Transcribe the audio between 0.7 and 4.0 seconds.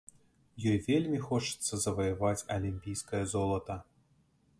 вельмі хочацца заваяваць алімпійскае золата.